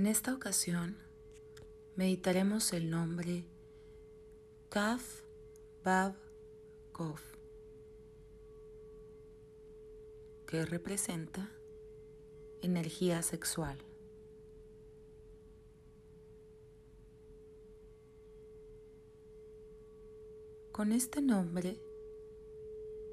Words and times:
En 0.00 0.06
esta 0.06 0.32
ocasión 0.32 0.96
meditaremos 1.94 2.72
el 2.72 2.88
nombre 2.88 3.44
Kaf 4.70 5.24
Bab 5.84 6.14
Kof, 6.90 7.20
que 10.46 10.64
representa 10.64 11.52
energía 12.62 13.20
sexual. 13.20 13.76
Con 20.72 20.92
este 20.92 21.20
nombre 21.20 21.78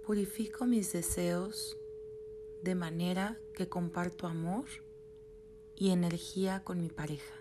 purifico 0.05 0.65
mis 0.65 0.93
deseos 0.93 1.77
de 2.63 2.75
manera 2.75 3.37
que 3.53 3.67
comparto 3.67 4.25
amor 4.25 4.86
y 5.77 5.91
energía 5.91 6.63
con 6.65 6.81
mi 6.81 6.89
pareja. 6.89 7.38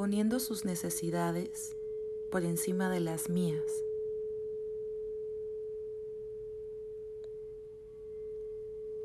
poniendo 0.00 0.40
sus 0.40 0.64
necesidades 0.64 1.76
por 2.30 2.44
encima 2.44 2.88
de 2.88 3.00
las 3.00 3.28
mías. 3.28 3.84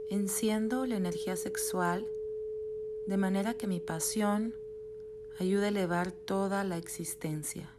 Enciendo 0.09 0.85
la 0.85 0.95
energía 0.95 1.35
sexual 1.35 2.07
de 3.07 3.17
manera 3.17 3.55
que 3.55 3.67
mi 3.67 3.81
pasión 3.81 4.55
ayuda 5.37 5.65
a 5.65 5.67
elevar 5.67 6.13
toda 6.13 6.63
la 6.63 6.77
existencia. 6.77 7.75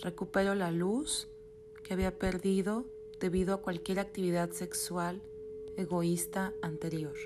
Recupero 0.00 0.54
la 0.54 0.70
luz 0.70 1.28
había 1.92 2.18
perdido 2.18 2.84
debido 3.20 3.54
a 3.54 3.62
cualquier 3.62 4.00
actividad 4.00 4.50
sexual 4.50 5.20
egoísta 5.76 6.54
anterior. 6.60 7.16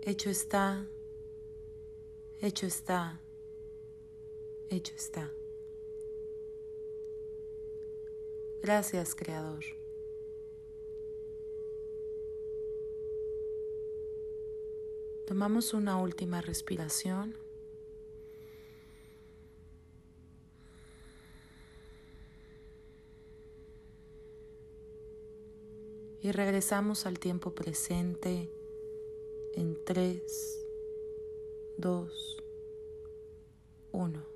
Hecho 0.00 0.30
está, 0.30 0.88
hecho 2.40 2.66
está, 2.66 3.20
hecho 4.68 4.94
está. 4.96 5.32
Gracias, 8.62 9.14
Creador. 9.14 9.64
Tomamos 15.24 15.72
una 15.72 15.98
última 15.98 16.40
respiración. 16.40 17.41
Y 26.22 26.30
regresamos 26.30 27.04
al 27.04 27.18
tiempo 27.18 27.52
presente 27.52 28.48
en 29.54 29.84
3, 29.84 30.66
2, 31.78 32.42
1. 33.90 34.26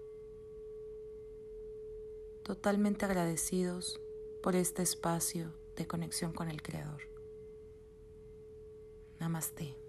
Totalmente 2.43 3.05
agradecidos 3.05 4.01
por 4.43 4.57
este 4.57 4.83
espacio 4.83 5.53
de 5.77 5.87
conexión 5.87 6.33
con 6.33 6.51
el 6.51 6.61
Creador. 6.61 7.03
Namaste. 9.21 9.86